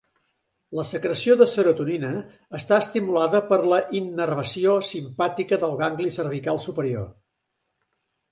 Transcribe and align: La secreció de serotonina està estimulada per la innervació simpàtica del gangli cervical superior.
La 0.77 0.83
secreció 0.91 1.33
de 1.41 1.45
serotonina 1.49 2.09
està 2.59 2.79
estimulada 2.85 3.41
per 3.51 3.59
la 3.73 3.79
innervació 4.01 4.73
simpàtica 4.91 5.59
del 5.65 5.77
gangli 5.83 6.11
cervical 6.19 6.63
superior. 6.65 7.07